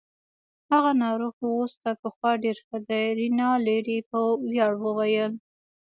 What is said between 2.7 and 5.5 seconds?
دی. رینالډي په ویاړ وویل.